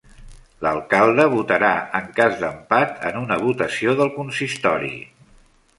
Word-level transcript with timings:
L'alcalde 0.67 1.25
votarà 1.33 1.69
en 1.99 2.09
cas 2.21 2.41
d'empat 2.41 2.99
en 3.11 3.21
una 3.23 3.39
votació 3.47 3.97
del 4.03 4.13
consistori. 4.21 4.95